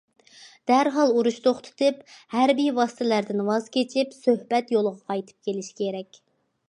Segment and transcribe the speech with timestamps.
[0.69, 1.99] دەرھال ئۇرۇش توختىتىپ،
[2.37, 6.23] ھەربىي ۋاسىتىلەردىن ۋاز كېچىپ، سۆھبەت يولىغا قايتىپ كېلىش كېرەك.